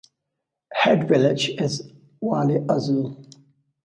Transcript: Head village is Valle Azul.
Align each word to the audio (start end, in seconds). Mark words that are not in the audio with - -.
Head 0.73 1.07
village 1.07 1.49
is 1.49 1.91
Valle 2.23 2.65
Azul. 2.71 3.23